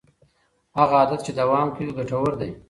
[0.77, 2.49] هغه عادت چې دوام کوي ګټور دی.